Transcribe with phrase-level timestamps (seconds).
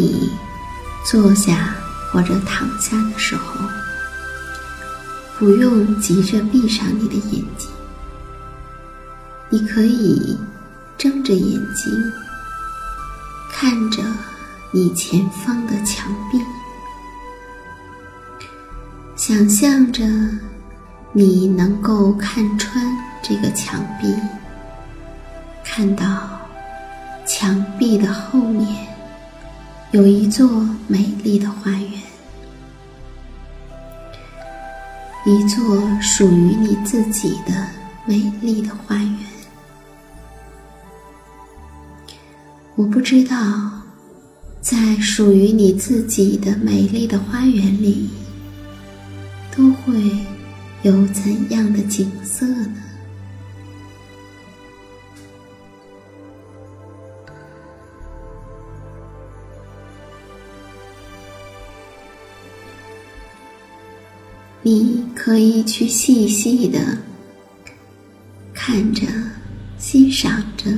[0.00, 0.30] 你
[1.04, 1.74] 坐下
[2.10, 3.60] 或者躺下的时候，
[5.38, 7.68] 不用急着闭上你的眼睛，
[9.50, 10.38] 你可以
[10.96, 11.92] 睁着眼睛，
[13.52, 14.02] 看着
[14.70, 16.40] 你前方的墙壁，
[19.16, 20.02] 想象着
[21.12, 22.82] 你能够看穿
[23.22, 24.14] 这个墙壁，
[25.62, 26.04] 看到
[27.26, 28.89] 墙壁的后面。
[29.92, 30.48] 有一座
[30.86, 31.90] 美丽的花园，
[35.26, 37.66] 一座属于你自己的
[38.06, 39.16] 美丽的花园。
[42.76, 43.36] 我不知道，
[44.60, 48.10] 在属于你自己的美丽的花园里，
[49.56, 50.00] 都会
[50.82, 52.89] 有怎样的景色呢？
[64.72, 66.78] 你可以去细细的
[68.54, 69.04] 看着、
[69.78, 70.70] 欣赏着，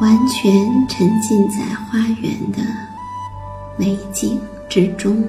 [0.00, 0.50] 完全
[0.88, 2.62] 沉浸在花园的
[3.76, 5.28] 美景之中。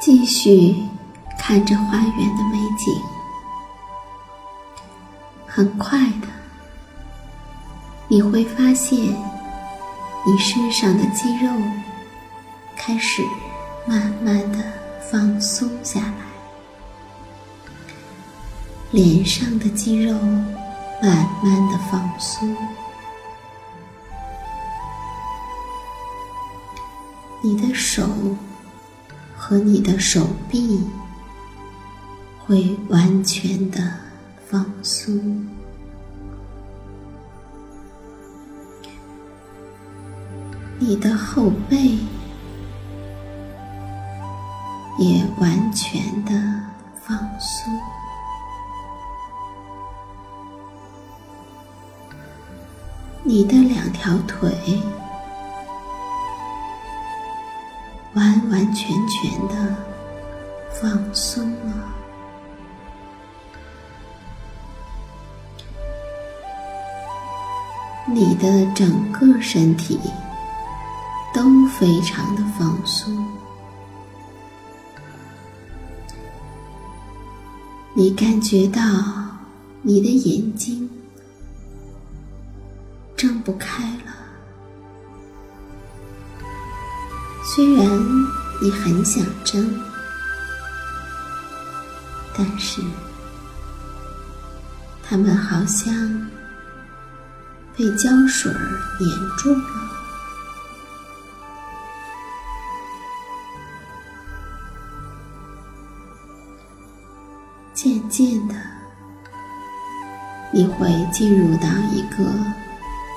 [0.00, 0.74] 继续
[1.38, 3.00] 看着花园的美景，
[5.46, 6.37] 很快的。
[8.10, 8.98] 你会发现，
[10.24, 11.52] 你身上的肌肉
[12.74, 13.22] 开始
[13.86, 14.64] 慢慢的
[15.10, 16.26] 放松下来，
[18.92, 20.14] 脸上的肌肉
[21.02, 22.56] 慢慢的放松，
[27.42, 28.08] 你的手
[29.36, 30.82] 和你的手臂
[32.46, 33.78] 会完全的
[34.48, 35.46] 放松。
[40.88, 41.98] 你的后背
[44.98, 46.32] 也完全的
[46.94, 47.70] 放松，
[53.22, 54.50] 你的两条腿
[58.14, 59.76] 完完全全的
[60.70, 61.84] 放松了。
[68.06, 70.00] 你的整个身体
[71.38, 73.24] 都非常的放松，
[77.94, 78.82] 你感觉到
[79.82, 80.90] 你的眼睛
[83.16, 84.12] 睁不开了，
[87.44, 87.86] 虽然
[88.60, 89.64] 你很想睁，
[92.36, 92.82] 但是
[95.04, 96.28] 它们好像……
[97.76, 98.52] 被胶水
[98.98, 99.97] 粘住了。
[110.58, 112.28] 你会进入到一个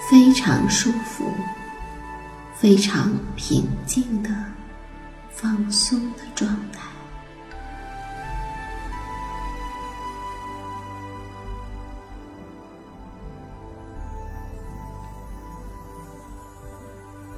[0.08, 1.26] 非常舒服、
[2.54, 4.30] 非常平静的
[5.32, 6.88] 放松的状态。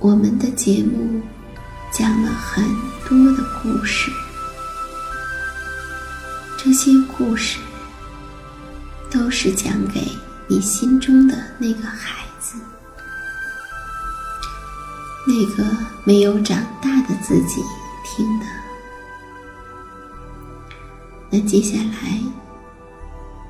[0.01, 1.21] 我们的节目
[1.93, 2.61] 讲了很
[3.07, 4.11] 多的故事，
[6.57, 7.57] 这些故事
[9.13, 10.01] 都是讲给
[10.47, 12.57] 你心中的那个孩子，
[15.27, 15.63] 那个
[16.03, 17.61] 没有长大的自己
[18.03, 18.45] 听的。
[21.29, 22.19] 那接下来，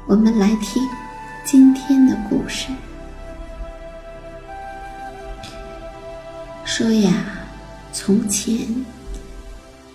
[0.06, 0.86] 我们来听
[1.46, 2.68] 今天的故事。
[6.66, 7.14] 说呀，
[7.94, 8.68] 从前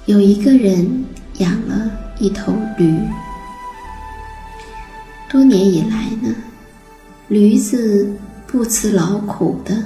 [0.06, 1.04] 有一个人
[1.34, 2.98] 养了一头驴。
[5.28, 6.34] 多年以来呢，
[7.28, 8.10] 驴子
[8.46, 9.84] 不辞劳苦的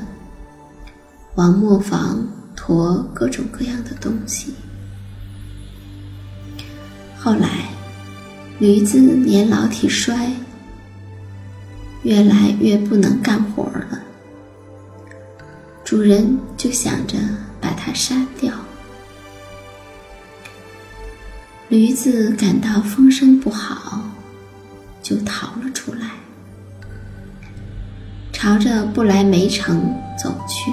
[1.34, 2.24] 往磨坊
[2.54, 4.54] 驮各种各样的东西。
[7.18, 7.68] 后来，
[8.60, 10.32] 驴子年老体衰，
[12.04, 14.00] 越来越不能干活了。
[15.84, 17.18] 主人就想着
[17.60, 18.54] 把它杀掉。
[21.68, 24.02] 驴子感到风声不好，
[25.02, 26.10] 就逃了出来，
[28.32, 30.70] 朝着不来梅城走去。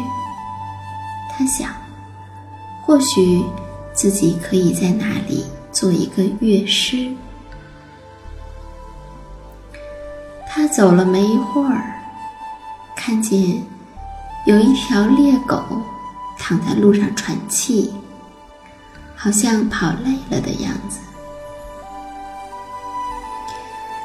[1.31, 1.71] 他想，
[2.83, 3.43] 或许
[3.93, 7.11] 自己可以在那里做一个乐师。
[10.47, 11.93] 他走了没一会儿，
[12.95, 13.61] 看见。
[14.45, 15.61] 有一条猎狗
[16.37, 17.93] 躺在路上喘气，
[19.15, 20.99] 好像跑累了的样子。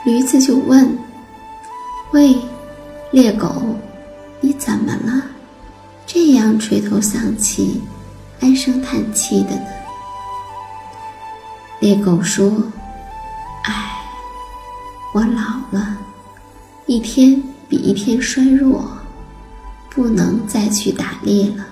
[0.05, 0.97] 驴子就问
[2.12, 2.37] ：“喂，
[3.11, 3.77] 猎狗，
[4.41, 5.25] 你怎么了？
[6.06, 7.81] 这样垂头丧气、
[8.41, 9.67] 唉声叹气的呢？”
[11.81, 12.51] 猎狗说
[13.65, 14.01] ：“唉，
[15.15, 15.97] 我老了，
[16.87, 18.87] 一天比一天衰弱。”
[19.95, 21.65] 不能再去打猎了。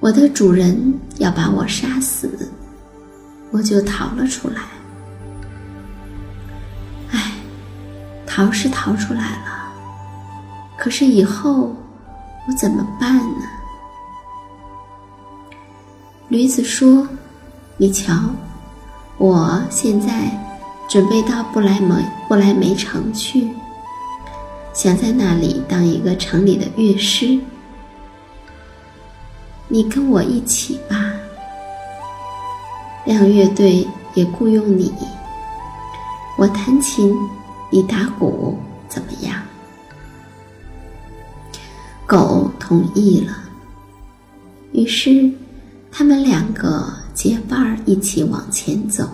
[0.00, 2.28] 我的主人要把我杀死，
[3.52, 4.62] 我就逃了出来。
[8.38, 9.68] 逃是逃出来了，
[10.76, 11.74] 可是以后
[12.46, 13.42] 我怎么办呢？
[16.28, 17.08] 驴子说
[17.76, 18.14] ：“你瞧，
[19.16, 20.30] 我现在
[20.88, 21.96] 准备到不来梅
[22.28, 23.50] 不来梅城去。”
[24.72, 27.40] 想在那里当一个城里的乐师，
[29.66, 30.96] 你跟我一起吧。
[33.04, 33.84] 让乐队
[34.14, 34.94] 也雇佣你，
[36.36, 37.12] 我弹琴，
[37.70, 38.58] 你打鼓，
[38.88, 39.40] 怎么样？
[42.06, 43.36] 狗同意了。
[44.72, 45.30] 于是，
[45.90, 49.08] 他们两个结伴儿一起往前走。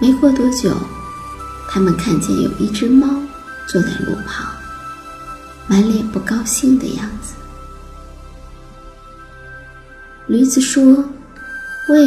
[0.00, 0.76] 没过多久，
[1.68, 3.06] 他们看见有一只猫。
[3.70, 4.46] 坐在路旁，
[5.66, 7.34] 满脸不高兴的样子。
[10.26, 10.82] 驴子说
[11.90, 12.06] ：“喂，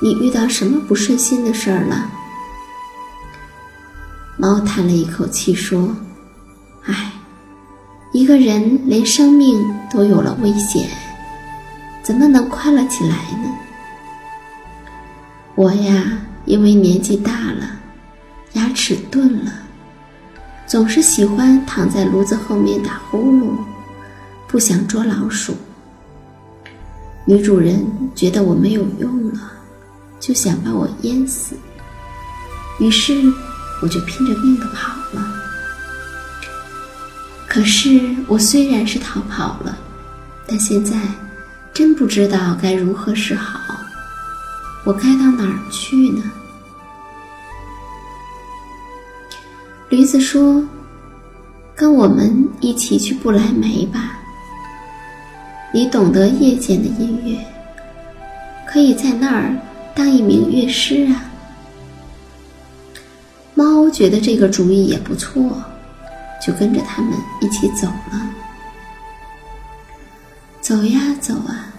[0.00, 2.08] 你遇到什么不顺心的事儿了？”
[4.42, 5.94] 猫叹了一口气说
[6.86, 7.12] ：“唉，
[8.12, 10.88] 一个人连生命都有了危险，
[12.02, 13.48] 怎么能快乐起来呢？
[15.54, 17.70] 我呀，因为年纪大了，
[18.54, 19.52] 牙齿钝了。”
[20.66, 23.52] 总是喜欢躺在炉子后面打呼噜，
[24.48, 25.54] 不想捉老鼠。
[27.24, 29.52] 女主人觉得我没有用了，
[30.18, 31.54] 就想把我淹死。
[32.80, 33.32] 于是
[33.82, 35.34] 我就拼着命的跑了。
[37.46, 39.76] 可是我虽然是逃跑了，
[40.46, 40.96] 但现在
[41.74, 43.60] 真不知道该如何是好。
[44.84, 46.22] 我该到哪儿去呢？
[49.90, 50.66] 驴子说
[51.76, 54.18] ：“跟我们一起去不来梅吧。
[55.74, 57.38] 你懂得夜间的音乐，
[58.66, 59.54] 可以在那儿
[59.94, 61.24] 当一名乐师啊。”
[63.54, 65.62] 猫觉得这个主意也不错，
[66.44, 68.30] 就跟着他们一起走了。
[70.60, 71.72] 走呀走啊，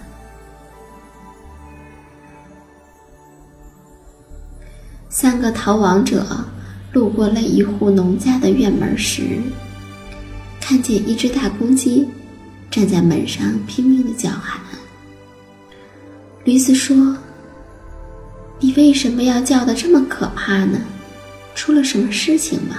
[5.08, 6.26] 三个逃亡者。
[6.92, 9.40] 路过了一户农家的院门时，
[10.60, 12.08] 看见一只大公鸡
[12.70, 14.60] 站在门上拼命的叫喊。
[16.44, 17.16] 驴子说
[18.60, 20.78] ：“你为什么要叫的这么可怕呢？
[21.54, 22.76] 出了什么事情吗？”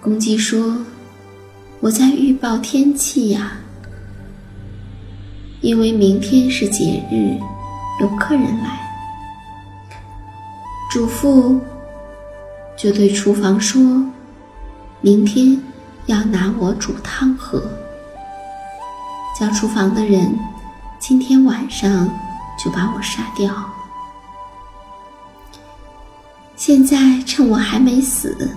[0.00, 0.78] 公鸡说
[1.80, 3.52] ：“我在预报天气呀，
[5.60, 7.38] 因为明天是节日，
[8.00, 8.80] 有客人来，
[10.90, 11.58] 嘱咐。”
[12.78, 13.82] 就对厨房说
[15.02, 15.60] ：“明天
[16.06, 17.62] 要拿我煮汤喝。”
[19.38, 20.34] 叫厨房的人
[20.98, 22.08] 今天晚上
[22.62, 23.69] 就把我杀掉。
[26.72, 28.48] 现在趁我还没死，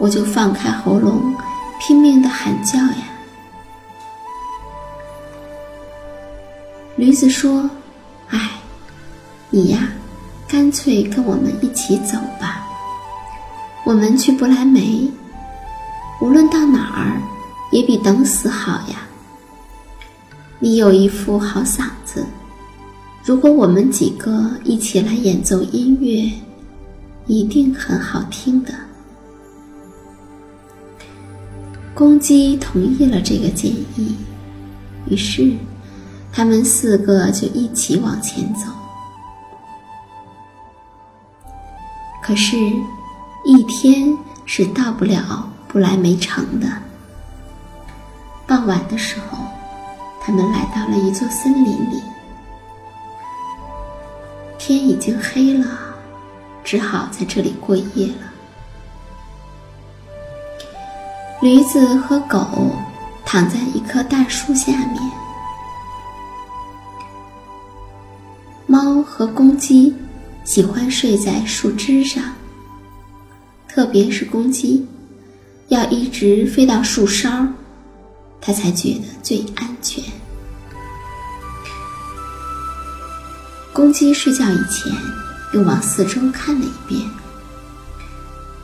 [0.00, 1.32] 我就放开喉咙，
[1.78, 3.08] 拼命的喊叫呀！
[6.96, 7.70] 驴子说
[8.30, 8.50] ：“哎，
[9.48, 9.88] 你呀，
[10.48, 12.66] 干脆跟我们一起走吧。”
[13.86, 15.08] 我们去不来梅，
[16.20, 17.22] 无论到哪儿，
[17.70, 19.06] 也比等死好呀。
[20.58, 22.26] 你有一副好嗓子，
[23.24, 26.28] 如果我们几个一起来演奏音乐，
[27.26, 28.72] 一定很好听的。
[31.94, 34.16] 公鸡同意了这个建议，
[35.08, 35.52] 于是
[36.32, 38.70] 他们四个就一起往前走。
[42.22, 42.56] 可是。
[43.48, 44.12] 一天
[44.44, 46.66] 是到不了不来梅城的。
[48.44, 49.38] 傍晚的时候，
[50.20, 52.02] 他们来到了一座森林里。
[54.58, 55.64] 天已经黑了，
[56.66, 58.32] 只好在这里过夜了。
[61.40, 62.74] 驴子和狗
[63.24, 65.00] 躺在一棵大树下面，
[68.66, 69.94] 猫和公鸡
[70.44, 72.24] 喜欢睡在树枝上。
[73.68, 74.84] 特别是公鸡，
[75.68, 77.46] 要一直飞到树梢，
[78.40, 80.02] 它才觉得最安全。
[83.72, 84.90] 公鸡睡觉以前，
[85.56, 87.00] 又往四周看了一遍，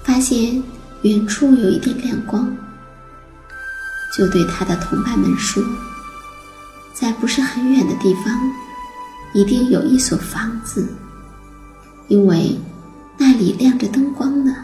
[0.03, 0.63] 发现
[1.01, 2.55] 远处有一点亮光，
[4.15, 5.65] 就对他的同伴们说
[6.93, 8.25] ：“在不是很远的地方，
[9.33, 10.87] 一定有一所房子，
[12.09, 12.55] 因为
[13.17, 14.55] 那里亮着灯光呢。”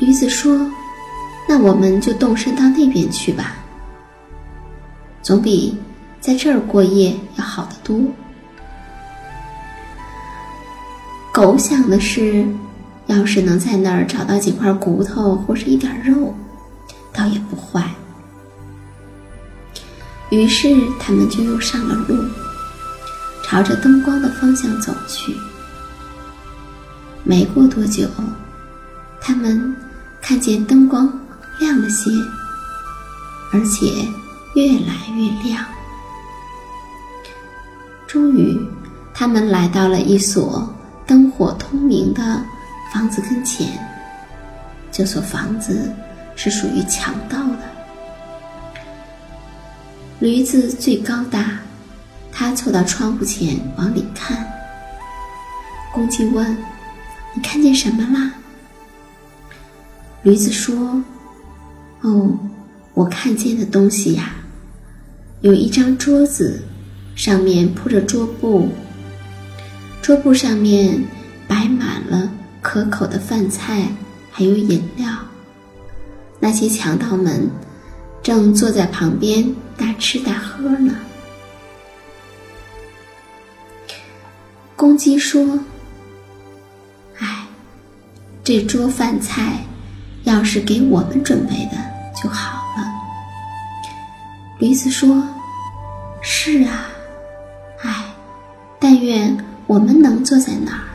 [0.00, 0.68] 驴子说
[1.48, 3.54] ：“那我们就动身到那边去吧，
[5.22, 5.78] 总比
[6.20, 7.96] 在这儿过夜要好得多。”
[11.34, 12.46] 狗想的是，
[13.08, 16.32] 要是能在那儿找到几块骨头或是一点肉，
[17.12, 17.92] 倒也不坏。
[20.30, 22.16] 于是他们就又上了路，
[23.42, 25.34] 朝着灯光的方向走去。
[27.24, 28.08] 没过多久，
[29.20, 29.74] 他们。
[30.26, 31.06] 看见灯光
[31.58, 32.10] 亮了些，
[33.52, 34.08] 而且
[34.54, 35.62] 越来越亮。
[38.06, 38.58] 终于，
[39.12, 40.66] 他们来到了一所
[41.06, 42.42] 灯火通明的
[42.92, 43.68] 房子跟前。
[44.90, 45.92] 这所房子
[46.36, 47.58] 是属于强盗的。
[50.20, 51.58] 驴子最高大，
[52.32, 54.46] 他凑到窗户前往里看。
[55.92, 56.56] 公鸡问
[57.34, 58.32] ：“你看见什么啦？”
[60.22, 61.02] 驴子说
[62.02, 62.38] ：“哦，
[62.94, 64.34] 我看见的东西呀，
[65.40, 66.62] 有一张桌子，
[67.14, 68.68] 上面铺着桌布，
[70.04, 71.02] 桌布上面
[71.48, 72.30] 摆满了
[72.60, 73.88] 可口的饭菜，
[74.30, 75.08] 还有饮料。
[76.38, 77.48] 那些强盗们
[78.22, 79.42] 正坐在旁边
[79.78, 80.94] 大吃大喝呢。”
[84.76, 85.58] 公鸡说
[87.18, 87.46] ：“哎，
[88.44, 89.58] 这桌饭菜。”
[90.24, 91.76] 要是给我们准备的
[92.14, 92.92] 就好了。
[94.58, 95.22] 驴子说
[96.22, 96.88] ：“是啊，
[97.82, 98.04] 唉，
[98.78, 100.88] 但愿我们能坐在哪儿。”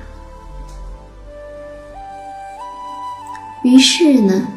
[3.64, 4.48] 于是呢，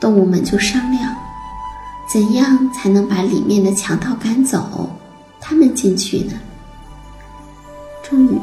[0.00, 1.14] 动物们就商量，
[2.12, 4.90] 怎样才能把里面的强盗赶走，
[5.40, 6.32] 他们进去呢？
[8.02, 8.40] 终于，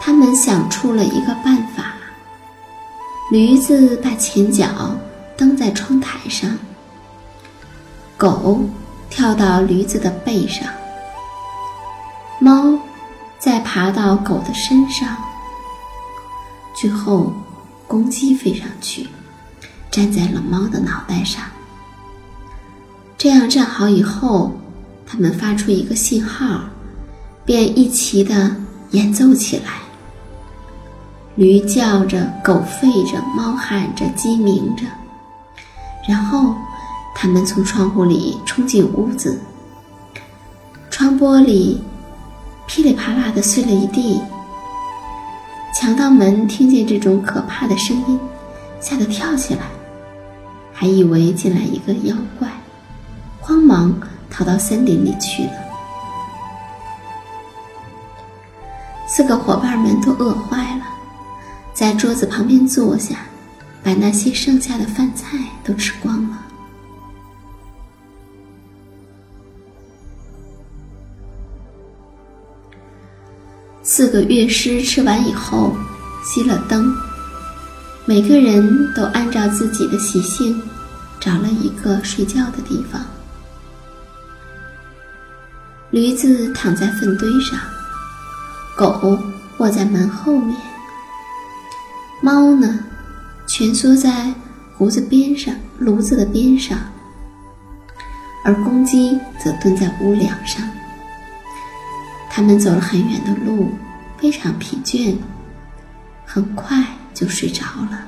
[0.00, 1.94] 他们想出了一个办法。
[3.30, 4.66] 驴子把前脚
[5.36, 6.58] 蹬在窗台上，
[8.16, 8.64] 狗
[9.08, 10.66] 跳到驴子的背上，
[13.40, 15.16] 再爬到狗的身上，
[16.74, 17.32] 最后
[17.88, 19.08] 公鸡飞上去，
[19.90, 21.42] 站在了猫的脑袋上。
[23.16, 24.52] 这样站好以后，
[25.06, 26.60] 它们发出一个信号，
[27.44, 28.54] 便一齐的
[28.90, 29.80] 演奏起来。
[31.36, 34.84] 驴叫着，狗吠着，猫喊着，鸡鸣着。
[36.06, 36.54] 然后，
[37.14, 39.40] 他们从窗户里冲进屋子，
[40.90, 41.78] 窗玻璃
[42.72, 44.22] 噼里啪啦的碎了一地。
[45.74, 48.16] 强盗们听见这种可怕的声音，
[48.80, 49.62] 吓得跳起来，
[50.72, 52.48] 还以为进来一个妖怪，
[53.40, 54.00] 慌忙
[54.30, 55.52] 逃到森林里去了。
[59.04, 60.84] 四个伙伴们都饿坏了。
[61.74, 63.16] 在桌子旁边坐下，
[63.82, 66.38] 把那些剩下的饭菜都吃光了。
[74.00, 75.76] 四个乐师吃完以后，
[76.24, 76.90] 熄了灯，
[78.06, 80.58] 每个人都按照自己的习性，
[81.20, 83.04] 找了一个睡觉的地方。
[85.90, 87.60] 驴子躺在粪堆上，
[88.74, 89.18] 狗
[89.58, 90.56] 卧在门后面。
[92.22, 92.78] 猫呢，
[93.46, 94.32] 蜷缩在
[94.78, 96.78] 炉子边上，炉子的边上，
[98.46, 100.66] 而公鸡则蹲在屋梁上。
[102.30, 103.68] 他们走了很远的路，
[104.20, 105.16] 非常疲倦，
[106.26, 106.84] 很快
[107.14, 108.06] 就睡着了。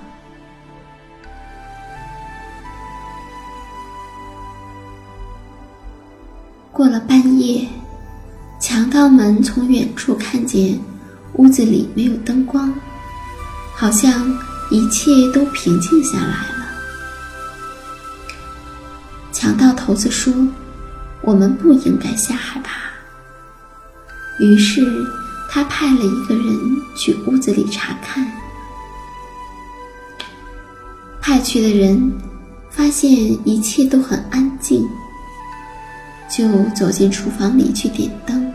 [6.70, 7.66] 过了半夜，
[8.60, 10.78] 强盗们从远处看见
[11.34, 12.72] 屋子里没有灯光。
[13.74, 14.30] 好像
[14.70, 16.68] 一切都平静下来了。
[19.32, 20.32] 强盗头子说
[21.22, 22.80] ：“我们不应该瞎害怕。”
[24.38, 25.04] 于是
[25.54, 28.26] 他派了一个人去屋子里查看。
[31.20, 32.10] 派去的人
[32.70, 33.10] 发现
[33.46, 34.88] 一切都很安静，
[36.30, 38.50] 就走进厨房里去点灯。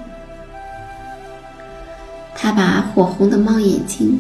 [2.34, 4.20] 他把火红的猫眼睛。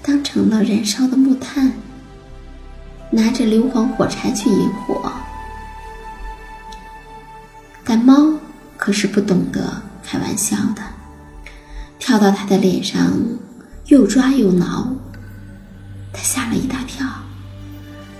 [0.00, 1.70] 当成了燃烧的木炭，
[3.10, 5.12] 拿着硫磺火柴去引火，
[7.84, 8.32] 但猫
[8.78, 10.82] 可是不懂得开玩笑的，
[12.08, 13.12] 跳到他的脸上，
[13.88, 14.90] 又抓又挠，
[16.10, 17.06] 他吓了一大跳，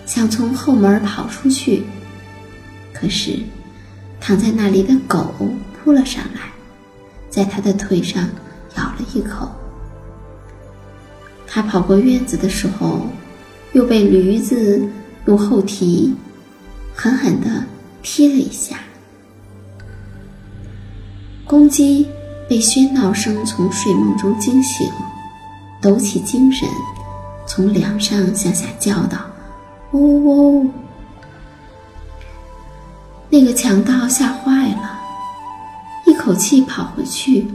[0.05, 1.85] 想从后门跑出去，
[2.93, 3.39] 可是
[4.21, 5.33] 躺在那里的狗
[5.73, 6.53] 扑了上来，
[7.31, 8.29] 在他的腿上
[8.77, 9.51] 咬了一口。
[11.47, 13.07] 他跑过院子的时候，
[13.73, 14.87] 又被驴子
[15.25, 16.15] 用后蹄
[16.95, 17.65] 狠狠地
[18.03, 18.81] 踢了一下。
[21.47, 22.07] 公鸡
[22.49, 24.91] 被喧闹声从睡梦中惊醒，
[25.81, 26.67] 抖起精神，
[27.47, 29.19] 从梁上向下叫道
[29.93, 30.71] ：“呜呜！”
[33.29, 34.99] 那个强盗吓坏了，
[36.07, 37.47] 一口气跑回去，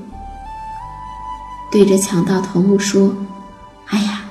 [1.71, 3.15] 对着强盗头目说。
[3.87, 4.21] 哎呀！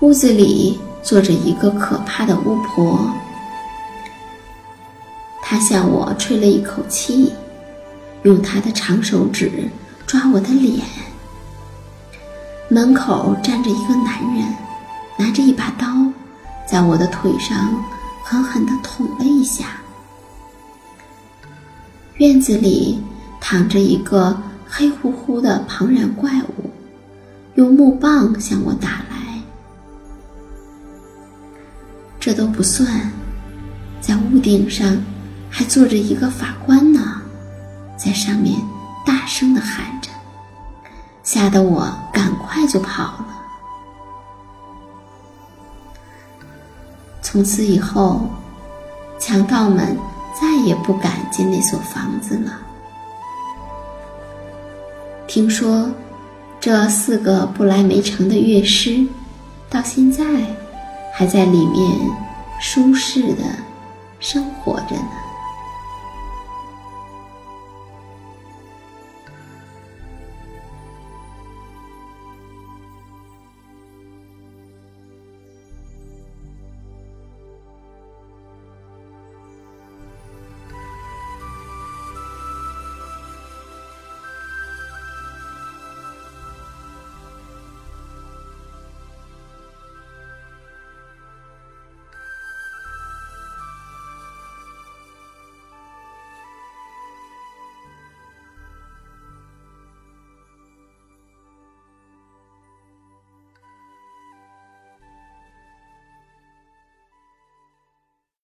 [0.00, 3.10] 屋子里坐着一个可怕的巫婆，
[5.42, 7.32] 她向我吹了一口气，
[8.22, 9.50] 用他的长手指
[10.06, 10.84] 抓我的脸。
[12.68, 14.54] 门口站着一个男人，
[15.18, 15.86] 拿着一把刀，
[16.68, 17.82] 在我的腿上
[18.24, 19.80] 狠狠地捅了一下。
[22.18, 23.02] 院子里
[23.40, 26.70] 躺着一个黑乎乎的庞然怪物。
[27.56, 29.42] 用木棒向我打来，
[32.20, 33.10] 这都不算，
[34.00, 34.96] 在屋顶上
[35.50, 36.99] 还坐着一个法官呢，
[38.02, 38.58] 在上面
[39.04, 40.08] 大声的喊着，
[41.22, 43.26] 吓得我赶快就跑了。
[47.20, 48.22] 从此以后，
[49.18, 49.98] 强盗们
[50.40, 52.58] 再也不敢进那所房子了。
[55.26, 55.90] 听说。
[56.62, 59.06] 这四个不来梅城的乐师，
[59.70, 60.22] 到现在
[61.14, 61.98] 还在里面
[62.60, 63.44] 舒适的
[64.18, 65.19] 生活着呢。